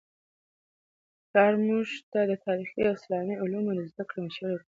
[1.29, 4.69] پلار موږ ته د تاریخي او اسلامي علومو د زده کړې مشوره ورکوي.